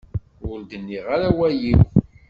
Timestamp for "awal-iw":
1.33-1.81